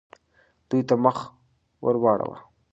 دوی 0.69 0.81
ته 0.89 0.95
مخ 1.03 1.17
ورواړوه. 1.83 2.37